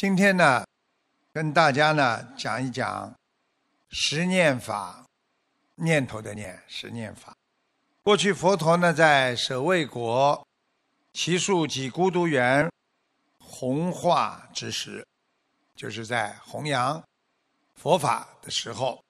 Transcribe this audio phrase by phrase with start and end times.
[0.00, 0.64] 今天呢，
[1.30, 3.14] 跟大家呢讲一讲
[3.90, 5.04] 十念法，
[5.74, 7.36] 念头的念，十念法。
[8.02, 10.42] 过去佛陀呢在舍卫国
[11.12, 12.66] 祇树及孤独园
[13.38, 15.06] 弘化之时，
[15.76, 17.04] 就是在弘扬
[17.74, 19.04] 佛法的时候，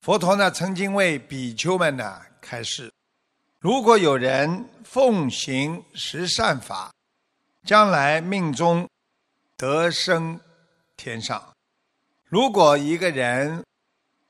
[0.00, 2.88] 佛陀呢曾经为比丘们呢开示：
[3.58, 6.94] 如果有人奉行十善法，
[7.64, 8.88] 将来命中
[9.60, 10.40] 得生
[10.96, 11.54] 天上。
[12.24, 13.62] 如果一个人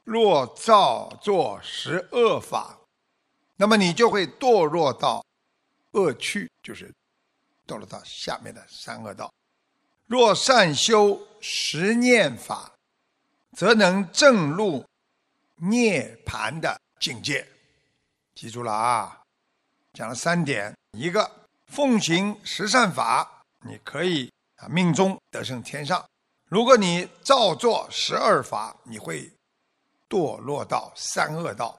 [0.03, 2.77] 若造作十恶法，
[3.55, 5.25] 那么你就会堕落到
[5.93, 6.93] 恶趣，就是
[7.65, 9.33] 堕落到下面的三恶道。
[10.07, 12.73] 若善修十念法，
[13.57, 14.85] 则能证入
[15.55, 17.47] 涅盘的境界。
[18.35, 19.23] 记住了啊，
[19.93, 21.31] 讲了三点，一个。
[21.69, 24.29] 奉行十善法，你可以
[24.61, 26.05] 啊命中得胜天上；
[26.49, 29.31] 如果你照做十二法，你会
[30.09, 31.77] 堕落到三恶道；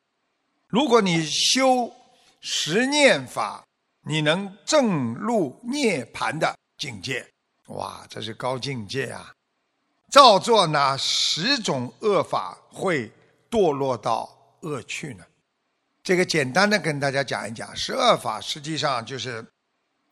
[0.67, 1.93] 如果你修
[2.41, 3.63] 十念法，
[4.05, 7.25] 你能证入涅盘的境界。
[7.67, 9.31] 哇，这是高境界啊！
[10.09, 13.11] 照做哪十种恶法会
[13.49, 14.29] 堕落到
[14.61, 15.23] 恶趣呢？
[16.03, 19.45] 这个简单的跟大家讲一讲，十二法实际上就是。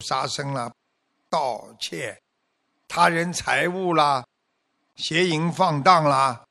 [0.06, 0.72] 杀生啦，
[1.30, 2.17] 盗窃，
[2.90, 4.26] 他人财物啦，
[4.95, 6.44] 邪淫放荡啦，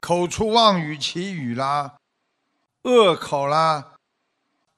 [0.00, 1.96] 口出妄语绮语啦，
[2.84, 3.92] 恶口啦，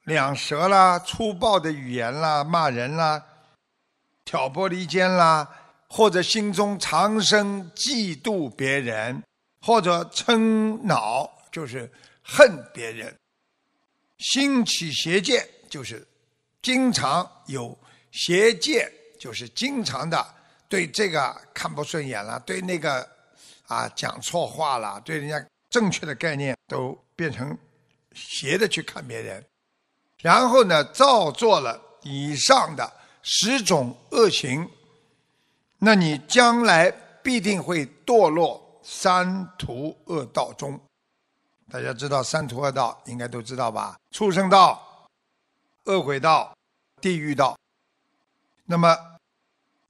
[0.03, 3.25] 两舌啦，粗暴的语言啦，骂人啦，
[4.25, 5.49] 挑拨离间啦，
[5.89, 9.23] 或者心中常生嫉妒别人，
[9.63, 11.89] 或者嗔恼，就是
[12.25, 13.17] 恨别人，
[14.19, 16.05] 心起邪见，就是
[16.61, 17.79] 经常有。
[18.11, 20.35] 邪见就是经常的
[20.69, 23.09] 对这个看不顺眼了，对那个
[23.67, 27.57] 啊讲错话了，对人家正确的概念都变成
[28.13, 29.45] 邪的去看别人，
[30.19, 32.93] 然后呢，造作了以上的
[33.23, 34.69] 十种恶行，
[35.79, 36.91] 那你将来
[37.23, 40.79] 必定会堕落三途恶道中。
[41.71, 43.97] 大家知道三途恶道应该都知道吧？
[44.11, 45.07] 畜生道、
[45.85, 46.57] 恶鬼道、
[47.01, 47.57] 地狱道。
[48.65, 48.97] 那么，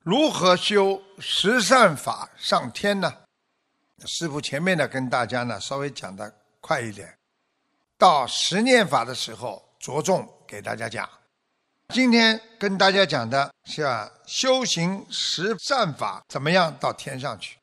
[0.09, 3.13] 如何修十善法上天呢？
[4.07, 7.15] 师傅前面呢跟大家呢稍微讲的快一点，
[7.99, 11.07] 到十念法的时候着重给大家讲。
[11.93, 17.59] 今天跟大家讲的是啊修行十善法怎么样到天上去，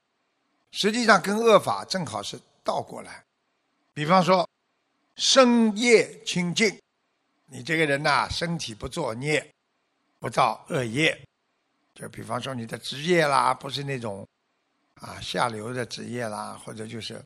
[0.69, 3.23] 实际上跟恶法正好是倒过来。
[3.91, 4.47] 比方说，
[5.16, 6.79] 生业清净，
[7.47, 9.51] 你这个人呐身体不作孽。
[10.19, 11.19] 不造恶业，
[11.95, 14.28] 就比方说你的职业啦，不是那种
[14.95, 17.19] 啊下流的职业啦，或者就是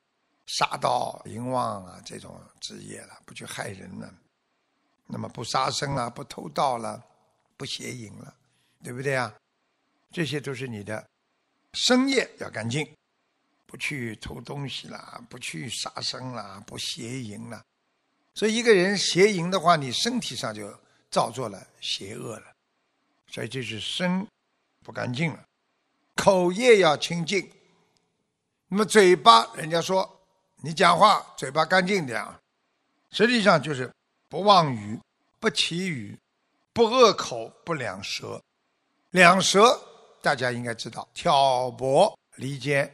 [0.45, 4.13] 杀盗淫妄啊这种职业了，不去害人了，
[5.07, 7.03] 那么不杀生了，不偷盗了，
[7.57, 8.33] 不邪淫了，
[8.83, 9.35] 对不对啊？
[10.11, 11.03] 这些都是你的
[11.73, 12.87] 生业要干净，
[13.65, 17.63] 不去偷东西啦，不去杀生啦，不邪淫了。
[18.35, 20.71] 所以一个人邪淫的话，你身体上就
[21.09, 22.51] 造作了邪恶了。
[23.27, 24.25] 所以就是身
[24.89, 25.45] 不干净了，
[26.15, 27.47] 口业要清净。
[28.67, 30.19] 那么嘴巴，人家说
[30.63, 32.39] 你讲话嘴巴干净点啊，
[33.11, 33.93] 实际上就是
[34.27, 34.99] 不妄语、
[35.39, 36.17] 不绮语、
[36.73, 38.41] 不恶口、不两舌。
[39.11, 39.79] 两舌
[40.23, 42.91] 大家应该知道，挑拨离间，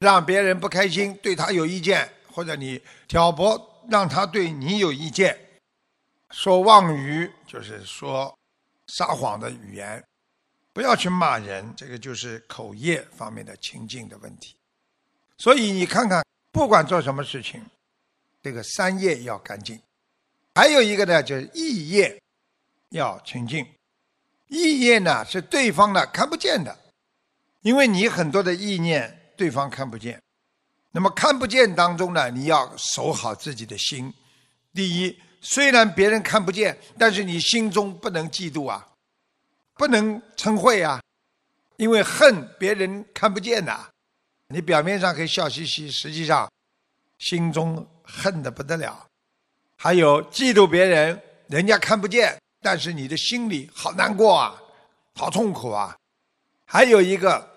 [0.00, 2.78] 让别人不开心，对他有意见，或者你
[3.08, 5.34] 挑拨让他对你有意见。
[6.28, 8.36] 说妄语就是说。
[8.88, 10.04] 撒谎的语言，
[10.72, 14.54] 不要去骂人，这个就是口业方面的清净的问题。
[15.36, 17.64] 所以你看看，不管做什么事情，
[18.42, 19.80] 这个三业要干净。
[20.54, 22.20] 还有一个呢，就是意业
[22.90, 23.66] 要清净。
[24.48, 26.78] 意业呢是对方呢看不见的，
[27.62, 30.20] 因为你很多的意念对方看不见。
[30.90, 34.12] 那么看不见当中呢，你要守好自己的心。
[34.74, 35.18] 第一。
[35.44, 38.86] 虽然别人看不见，但是你心中不能嫉妒啊，
[39.82, 41.02] 不能嗔恚啊，
[41.76, 43.76] 因为恨别人看不见的，
[44.46, 46.48] 你表面上可以笑嘻嘻，实际上
[47.18, 49.04] 心中恨的不得了。
[49.76, 54.56] 还有嫉妒别人，人家看不见，但是你的心里好难过啊，
[55.16, 55.96] 好痛苦啊。
[56.64, 57.56] 还有一个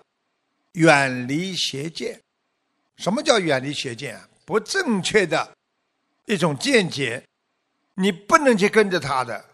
[0.72, 2.20] 远离邪见，
[2.96, 4.20] 什么叫远离邪见？
[4.44, 5.48] 不正确的
[6.24, 7.22] 一种见解。
[7.94, 9.44] 你不能去跟着他的，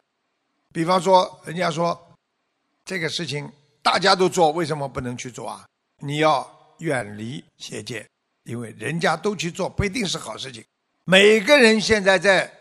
[0.72, 2.11] 比方说，人家说
[2.84, 3.50] 这个事情
[3.82, 5.66] 大家都做，为什么不能去做啊？
[5.98, 8.08] 你要远离邪见，
[8.44, 10.64] 因为人家都去做，不一定是好事情。
[11.04, 12.52] 每个人现在在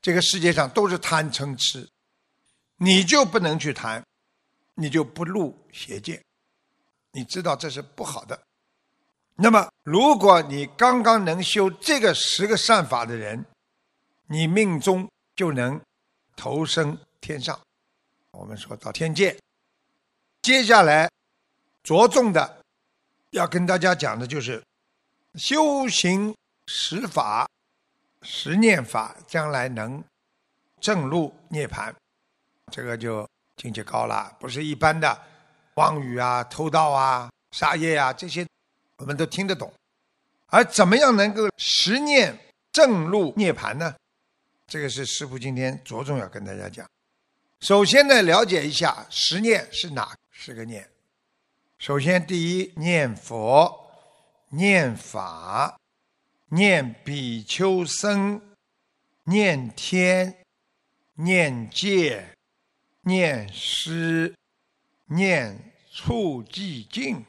[0.00, 1.88] 这个世界上都是贪嗔痴，
[2.76, 4.02] 你就不能去贪，
[4.74, 6.22] 你就不入邪见，
[7.12, 8.40] 你知道这是不好的。
[9.34, 13.44] 那么，如果你刚刚能修这个十个善法的人，
[14.26, 15.80] 你命中就能
[16.36, 17.58] 投生天上。
[18.32, 19.38] 我们说到天界，
[20.42, 21.08] 接下来
[21.82, 22.62] 着重的
[23.30, 24.62] 要跟大家讲的就是
[25.34, 26.34] 修行
[26.66, 27.48] 十法、
[28.22, 30.02] 十念法，将来能
[30.80, 31.94] 正入涅盘，
[32.72, 35.20] 这个就境界高了，不是一般的
[35.74, 38.46] 妄语啊、偷盗啊、杀业啊这些。
[38.96, 39.72] 我们都听得懂，
[40.46, 42.38] 而怎么样能够十念
[42.70, 43.92] 正入涅盘呢？
[44.68, 46.88] 这个是师父今天着重要跟大家讲。
[47.62, 50.90] 首先呢，了解一下十念是哪十个念。
[51.78, 53.88] 首先，第一念佛、
[54.48, 55.78] 念法、
[56.48, 58.42] 念比丘僧、
[59.22, 60.44] 念天、
[61.14, 62.36] 念戒、
[63.02, 64.34] 念师、
[65.06, 67.24] 念处寂静。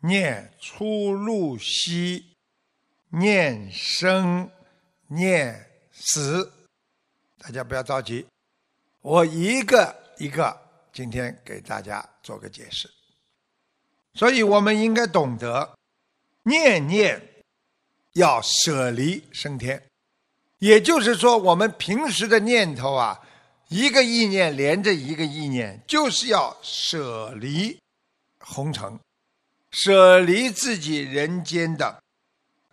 [0.00, 2.34] 念出入息，
[3.10, 4.50] 念生，
[5.06, 6.52] 念死，
[7.38, 8.26] 大家不要着急，
[9.02, 10.56] 我一个一个
[10.92, 12.88] 今天给大家做个解释。
[14.14, 15.76] 所以我们应该懂得，
[16.44, 17.20] 念念
[18.12, 19.82] 要舍离升天，
[20.58, 23.20] 也就是说，我们平时的念头啊，
[23.68, 27.78] 一个意念连着一个意念，就是要舍离
[28.38, 28.98] 红尘。
[29.70, 32.02] 舍离自己人间的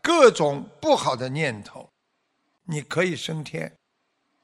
[0.02, 1.90] 各种不好的念头，
[2.66, 3.74] 你可以升天。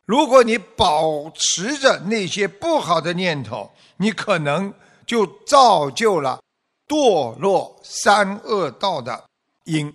[0.06, 4.74] 如果你保持着那些不好的念头，你可能
[5.06, 6.42] 就造就了
[6.88, 9.26] 堕落三恶道的
[9.64, 9.94] 因。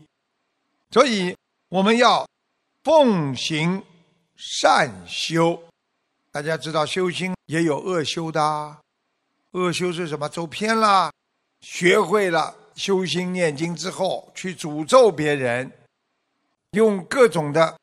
[0.91, 1.37] 所以
[1.69, 2.27] 我们要
[2.83, 3.83] 奉行
[4.37, 5.63] 善修。
[6.33, 8.77] 大家知道修心也有恶修的，
[9.53, 10.29] 恶修是什么？
[10.29, 11.11] 走偏了。
[11.61, 15.71] 学会了修心念经之后，去诅咒别人，
[16.71, 17.77] 用各种的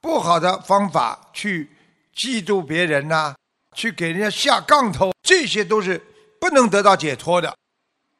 [0.00, 1.70] 不好的方法去
[2.14, 3.34] 嫉妒别人呐，
[3.74, 6.00] 去给人家下杠头，这些都是
[6.40, 7.56] 不能得到解脱的。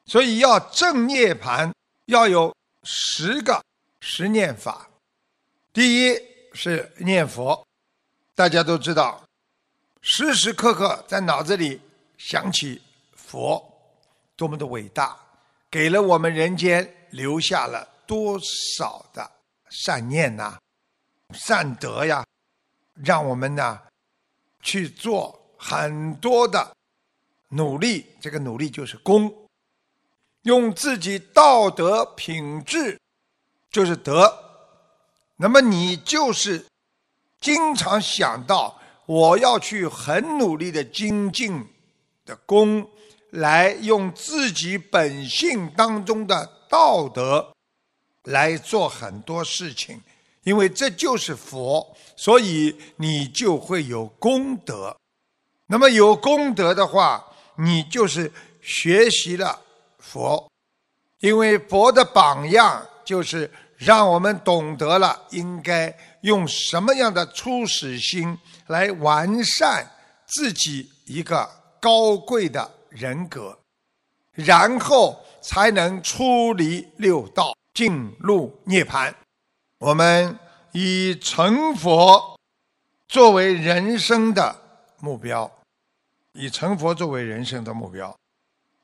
[0.06, 1.72] 所以要正涅盘，
[2.06, 3.62] 要有十个
[4.00, 4.88] 十念法。
[5.72, 6.18] 第一
[6.52, 7.66] 是念佛，
[8.34, 9.22] 大家都知道，
[10.00, 11.80] 时时刻刻在脑子里
[12.16, 12.80] 想起
[13.14, 13.62] 佛。
[14.36, 15.16] 多么的伟大，
[15.70, 18.38] 给了我们人间留下了多
[18.76, 19.30] 少的
[19.70, 20.58] 善念呐、
[21.36, 22.24] 善德呀，
[22.94, 23.80] 让我们呢
[24.62, 26.74] 去做很多的
[27.50, 28.06] 努力。
[28.20, 29.48] 这个努力就是功，
[30.42, 32.98] 用自己道德品质
[33.70, 34.32] 就是德。
[35.36, 36.66] 那么你就是
[37.40, 41.64] 经常想到我要去很努力的精进
[42.24, 42.90] 的功。
[43.30, 47.52] 来用自己本性当中的道德
[48.22, 50.00] 来做很多事情，
[50.46, 51.84] 因为这就是佛，
[52.16, 54.96] 所以你就会有功德。
[55.66, 57.22] 那么有功德的话，
[57.58, 58.32] 你就是
[58.62, 59.60] 学习了
[59.98, 60.48] 佛，
[61.18, 65.92] 因为佛的榜样就是让我们懂得了应该
[66.22, 69.90] 用什么样的初始心来完善
[70.26, 72.70] 自己一个高贵的。
[72.88, 73.58] 人格，
[74.32, 79.12] 然后才能出离六道，进入涅槃。
[79.78, 80.38] 我们
[80.72, 82.38] 以成佛
[83.08, 84.56] 作为人生的
[85.00, 85.50] 目标，
[86.32, 88.16] 以成佛作为人生的目标。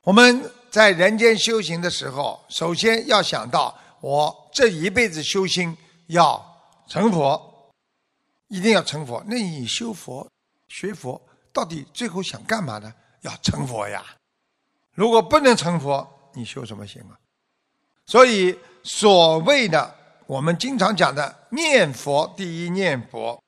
[0.02, 5.74] 我们在人间修行的时候，首先要想到，我这一辈子修心
[6.08, 6.44] 要
[6.86, 7.70] 成佛，
[8.48, 9.22] 一定要成佛。
[9.26, 10.28] 那你修佛、
[10.68, 11.20] 学佛，
[11.52, 12.92] 到底最后想干嘛呢？
[13.22, 14.04] 要成佛呀！
[14.92, 17.16] 如果不能成佛，你修什么行啊？
[18.04, 19.94] 所以所谓的
[20.32, 23.38] 我们经常讲的念佛，第一念佛，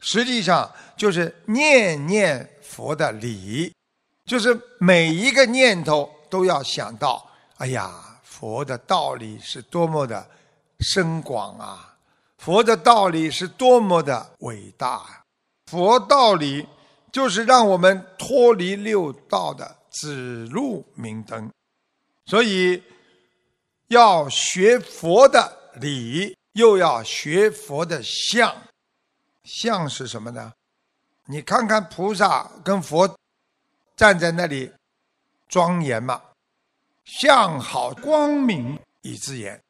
[0.00, 3.72] 实际上就是念念佛的理，
[4.26, 10.28] 就是每一个念头都要想到：哎呀，佛的道理是多么的
[10.80, 11.96] 深广啊！
[12.36, 15.22] 佛的道理是多么的伟大啊！
[15.68, 16.66] 佛道理。
[17.12, 21.50] 就是让我们脱离六道的指路明灯，
[22.24, 22.80] 所以
[23.88, 28.54] 要学佛的理，又要学佛的相。
[29.44, 30.52] 相是什么呢？
[31.26, 33.16] 你看看菩萨跟佛
[33.96, 34.70] 站在那里
[35.48, 36.20] 庄严嘛。
[37.04, 39.60] 相好光明以自言，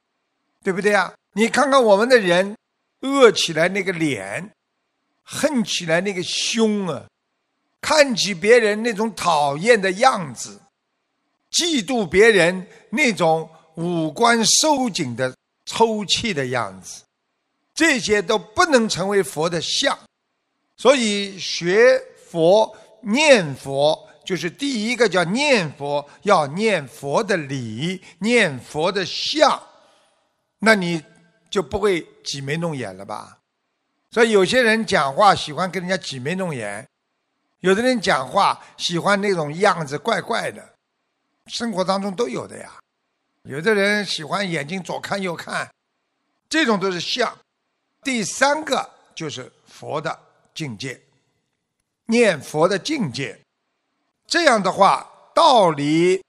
[0.63, 1.15] 对不对啊？
[1.33, 2.55] 你看看我们的人，
[3.01, 4.51] 恶起来那个脸，
[5.23, 7.07] 恨起来那个凶啊，
[7.81, 10.61] 看起别人那种讨厌的样子，
[11.53, 15.35] 嫉妒别人那种五官收紧的
[15.71, 17.05] 抽泣的样子，
[17.75, 19.97] 这些都不能成为佛的相。
[20.77, 29.63] 所以学佛念佛，就是第一个叫念佛，要念佛的理，念佛的相，
[30.59, 31.03] 那你。
[31.51, 33.37] 就不会挤眉弄眼了吧？
[34.13, 36.87] 所以有些人讲话喜欢跟人家挤眉弄眼，
[37.59, 40.63] 有的人讲话喜欢那种样子怪怪的，
[41.47, 42.79] 生活当中都有的呀。
[43.43, 45.71] 有的人喜欢眼睛左看右看，
[46.49, 47.37] 这种都是相。
[48.03, 50.19] 第三个就是佛的
[50.55, 51.01] 境界，
[52.07, 53.39] 念佛的境界。
[54.27, 56.23] 这样的话，道理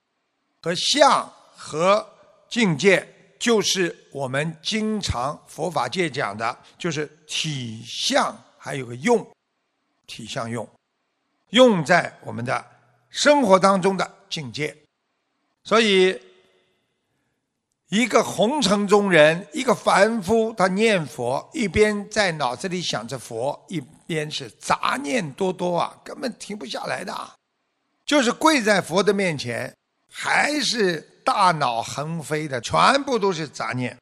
[0.61, 2.07] 和相和
[2.49, 3.07] 境界。
[3.41, 9.27] 就是我们经常佛法界讲的，就是体相还有个用，
[10.05, 10.69] 体相用，
[11.49, 12.63] 用在我们的
[13.09, 14.77] 生活当中的境界。
[15.63, 16.21] 所以，
[17.91, 27.13] 一个红尘中人，一个凡夫，他念佛，一边在脑子里想着佛，一边是杂念多多啊，根本停不下来的。
[28.05, 29.71] 就是跪在佛的面前，
[30.11, 31.07] 还是。
[31.23, 33.95] 大脑横飞的全部都是杂念，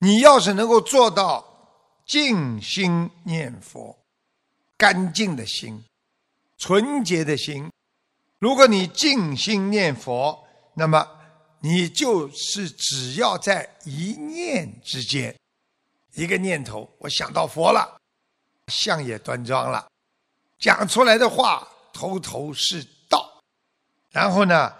[0.00, 1.42] 你要是能够做到
[2.06, 3.96] 静心念佛，
[4.76, 5.82] 干净的心，
[6.58, 7.70] 纯洁的心，
[8.38, 11.08] 如果你静心念佛，那么
[11.62, 15.34] 你就是只要在一念之间，
[16.14, 18.00] 一个念头，我想到佛了，
[18.66, 19.88] 相也端庄了，
[20.58, 23.40] 讲出来的话头头是道，
[24.10, 24.74] 然后呢？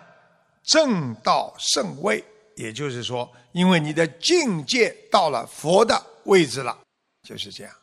[0.64, 2.24] 正道圣位，
[2.54, 6.78] 也就是说，因为你的境界到了佛的位置了，
[7.24, 7.74] 就是这样，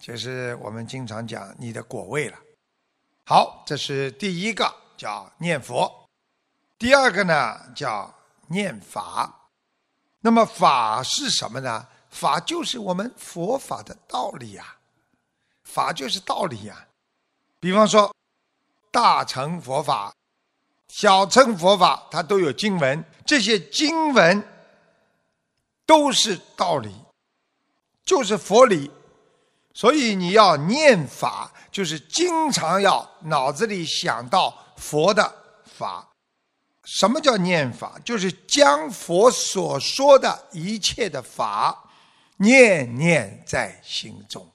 [0.00, 2.38] 就是我们经常讲你的果位了。
[3.24, 6.07] 好，这是第一个叫念佛，
[6.78, 8.14] 第二个呢叫
[8.46, 9.34] 念法。
[10.20, 11.86] 那么法是什么呢？
[12.10, 14.76] 法就是我们佛法的道理呀，
[15.64, 16.86] 法就是道理呀。
[17.60, 18.14] 比方说，
[18.90, 20.12] 大乘佛法。
[20.88, 24.42] 小乘佛法，它都有经文，这些经文
[25.84, 26.94] 都是道理，
[28.04, 28.90] 就是佛理。
[29.74, 35.30] 所以你要念法，就是经常要脑子里想到佛的
[35.64, 36.08] 法。
[36.90, 38.00] 什么叫念法？
[38.02, 41.86] 就是将佛所说的一切的法
[42.38, 44.50] 念念在心中。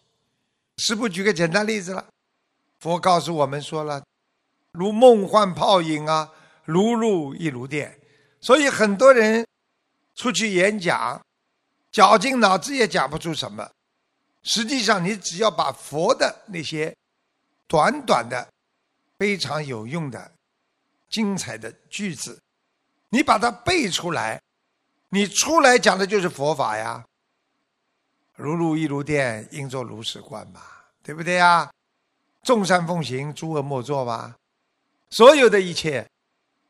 [0.78, 2.04] 师父举个简单例子了，
[2.80, 4.04] 佛告诉我们说了。
[4.72, 6.32] 如梦幻泡影啊，
[6.66, 8.00] 如露亦如电。
[8.42, 9.46] 所以很多人
[10.16, 11.22] 出去演讲，
[11.92, 13.70] 绞尽脑汁也讲不出什么。
[14.42, 16.94] 实际上，你只要把佛的那些
[17.68, 18.48] 短短的、
[19.20, 20.32] 非常有用的、
[21.14, 22.42] 精彩的句子，
[23.10, 24.42] 你把它背出来，
[25.10, 27.06] 你出来讲的就是佛法呀。
[28.36, 31.72] 如露亦如电，应作如是观吧，对不对呀？
[32.42, 34.36] 众善奉行，诸恶莫作吧。
[35.12, 36.10] 所有的一切，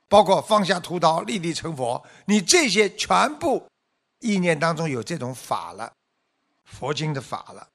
[0.10, 3.66] 包括放下屠刀立地成佛，你这些全部
[4.20, 5.90] 意念当中有这种法了，
[6.66, 7.66] 佛经的法了，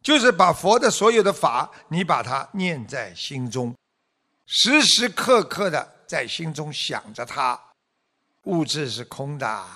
[0.00, 3.74] 就是把佛的所有的法，你把它念在心中，
[4.50, 7.60] 时时刻刻的在心中想着它。
[8.44, 9.66] 物质是空的，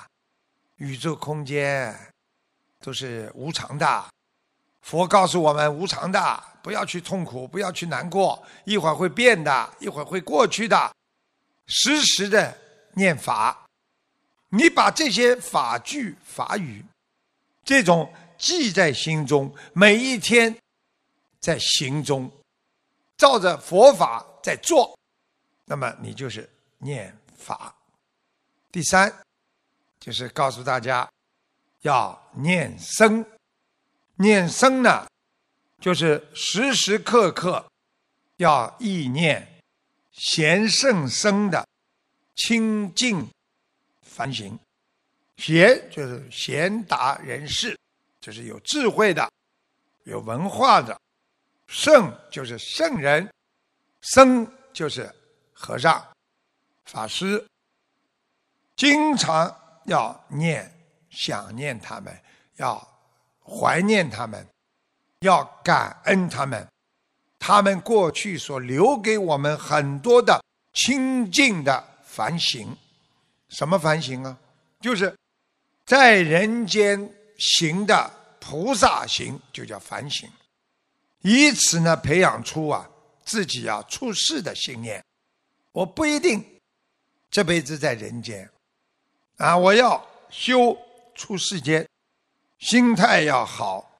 [0.77, 1.95] 宇宙空间
[2.81, 4.07] 都是无常的，
[4.81, 6.43] 佛告诉我们无常的。
[6.63, 10.95] 不要去痛苦，不要去难过，一会儿会变的，一会儿会过去的。
[11.67, 12.57] 时时的
[12.95, 13.67] 念法，
[14.49, 16.83] 你把这些法句、法语，
[17.63, 20.57] 这种记在心中，每一天
[21.41, 22.31] 在行中，
[23.23, 24.99] 照着佛法在做，
[25.67, 27.73] 那么你就是念法。
[28.73, 29.15] 第三，
[30.01, 31.09] 就是告诉大家
[31.83, 33.25] 要念僧，
[34.17, 35.07] 念僧呢。
[35.79, 37.65] 就是时时刻刻
[38.39, 39.47] 要意念
[40.11, 41.65] 贤圣僧的
[42.35, 43.29] 清净
[44.03, 44.59] 反省，
[45.37, 47.79] 贤就是贤达人士，
[48.21, 49.31] 就是有智慧的、
[50.03, 50.93] 有文化的；
[51.73, 53.27] 圣就是圣人，
[54.03, 55.11] 僧就是
[55.55, 56.07] 和尚、
[56.85, 57.43] 法师。
[58.77, 59.55] 经常
[59.87, 60.71] 要念、
[61.09, 62.15] 想念他们，
[62.57, 62.87] 要
[63.43, 64.47] 怀念他们。
[65.21, 66.67] 要感恩他们，
[67.39, 72.77] 他们过去所留给我们很多的清净的反省，
[73.49, 74.37] 什么反省啊？
[74.81, 75.17] 就是
[75.87, 78.11] 在人间行的
[78.41, 80.29] 菩萨行，就叫反省。
[81.23, 82.89] 以此呢，培养出啊
[83.25, 85.03] 自己要出世的信念。
[85.73, 86.45] 我不一定
[87.31, 88.51] 这辈子在人间
[89.39, 90.77] 啊，我要修
[91.15, 91.89] 出世间，
[92.59, 93.99] 心态要好，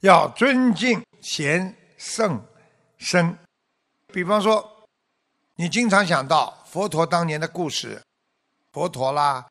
[0.00, 2.44] 要尊敬贤圣
[2.98, 3.38] 僧。
[4.08, 4.86] 比方说，
[5.54, 8.02] 你经常想到佛陀当年的故事，
[8.72, 9.48] 佛陀啦、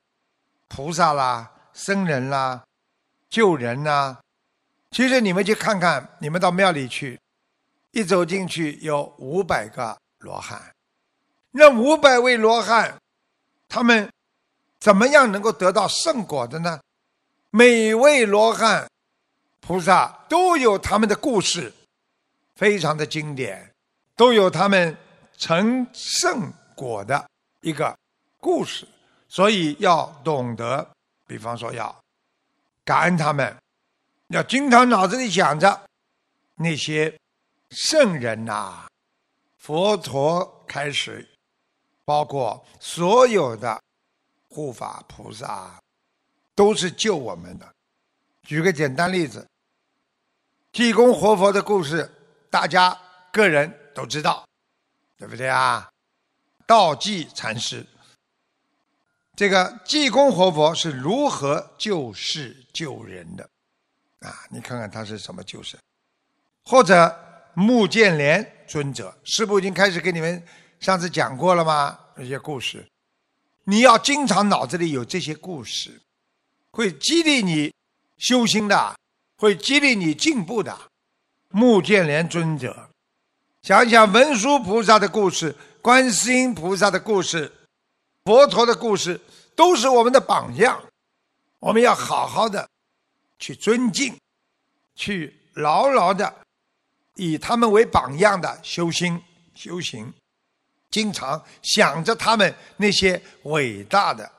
[0.68, 2.64] 菩萨啦、僧人啦、
[3.30, 4.20] 救人呐。
[4.92, 7.20] 其实你们去看看，你们到庙里去，
[7.92, 10.74] 一走进去有五百个罗汉，
[11.52, 12.98] 那五百位罗汉，
[13.68, 14.12] 他们
[14.80, 16.80] 怎么样能够得到圣果的呢？
[17.52, 18.90] 每位罗汉
[19.60, 21.72] 菩萨都有他们的故事，
[22.56, 23.72] 非常的经典，
[24.16, 24.98] 都有他们
[25.38, 27.30] 成圣果的
[27.62, 27.96] 一个
[28.40, 28.88] 故事，
[29.28, 30.88] 所以要懂得，
[31.28, 31.96] 比方说要
[32.84, 33.56] 感恩他们。
[34.30, 35.86] 要经常脑子里想着
[36.56, 37.20] 那些
[37.72, 38.88] 圣人呐，
[39.58, 41.28] 佛陀开始，
[42.06, 43.82] 包括所有的
[44.48, 45.82] 护法菩萨，
[46.54, 47.68] 都是救我们的。
[48.44, 49.48] 举个简单例子，
[50.72, 52.08] 济公活佛的故事，
[52.52, 52.96] 大家
[53.32, 54.48] 个人都知道，
[55.18, 55.90] 对不对啊？
[56.68, 57.84] 道济禅师，
[59.36, 63.50] 这个济公活佛是如何救世救人的？
[64.20, 65.80] 啊，你看看他是什么救生，
[66.64, 67.16] 或者
[67.54, 70.44] 穆建连尊者，师父已经开始给你们
[70.80, 71.98] 上次讲过了吗？
[72.16, 72.86] 这些故事，
[73.64, 76.02] 你要经常脑子里有这些故事，
[76.72, 77.74] 会激励你
[78.18, 78.96] 修心的，
[79.38, 80.78] 会激励你进步的。
[81.52, 82.90] 穆建连尊者，
[83.62, 87.52] 想一想文殊菩萨的故事，观世音菩萨的故事，
[88.26, 89.20] 佛陀的故事，
[89.56, 90.84] 都是我们的榜样，
[91.60, 92.70] 我们要好好的。
[93.40, 94.16] 去尊敬，
[94.96, 96.32] 去牢牢的
[97.16, 99.22] 以他们为榜样的修心
[99.56, 100.14] 修行，
[100.92, 104.30] 经常想着他们那些伟大的、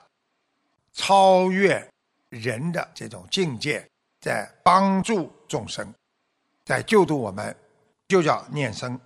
[0.93, 1.85] 超越
[2.29, 3.85] 人的这种境界，
[4.19, 5.93] 在帮助众生，
[6.63, 7.55] 在救度我们，
[8.07, 8.99] 就叫念生。